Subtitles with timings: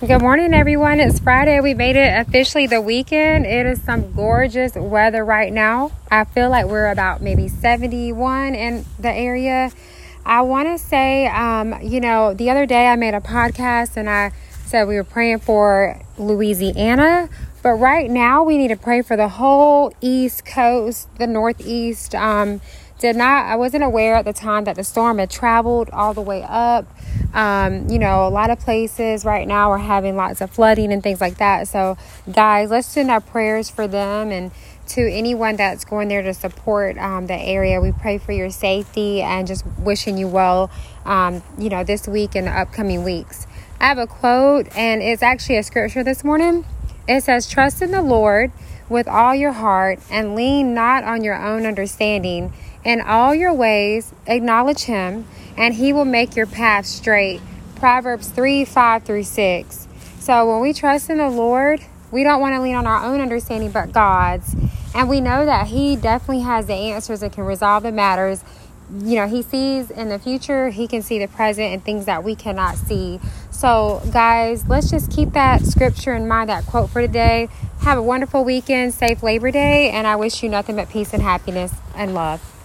[0.00, 1.00] Good morning, everyone.
[1.00, 1.58] It's Friday.
[1.60, 3.46] We made it officially the weekend.
[3.46, 5.90] It is some gorgeous weather right now.
[6.10, 9.72] I feel like we're about maybe 71 in the area.
[10.22, 14.10] I want to say, um, you know, the other day I made a podcast and
[14.10, 14.32] I
[14.66, 17.30] said we were praying for Louisiana,
[17.66, 22.14] but right now we need to pray for the whole East Coast, the Northeast.
[22.14, 22.60] Um,
[23.00, 26.20] did not i wasn't aware at the time that the storm had traveled all the
[26.20, 26.86] way up.
[27.34, 31.02] Um, you know a lot of places right now are having lots of flooding and
[31.02, 31.66] things like that.
[31.66, 31.98] So
[32.30, 34.52] guys let's send our prayers for them and
[34.90, 37.80] to anyone that's going there to support um, the area.
[37.80, 40.70] We pray for your safety and just wishing you well
[41.04, 43.48] um, you know this week and the upcoming weeks.
[43.80, 46.64] I have a quote and it's actually a scripture this morning
[47.08, 48.52] it says trust in the lord
[48.88, 52.52] with all your heart and lean not on your own understanding
[52.86, 57.40] in all your ways, acknowledge him, and he will make your path straight.
[57.74, 59.88] Proverbs 3 5 through 6.
[60.20, 61.80] So when we trust in the Lord,
[62.12, 64.54] we don't want to lean on our own understanding but God's.
[64.94, 68.44] And we know that He definitely has the answers and can resolve the matters.
[68.90, 72.24] You know, He sees in the future, He can see the present and things that
[72.24, 73.20] we cannot see.
[73.50, 77.48] So, guys, let's just keep that scripture in mind, that quote for today.
[77.80, 81.22] Have a wonderful weekend, safe Labor Day, and I wish you nothing but peace and
[81.22, 82.55] happiness and love.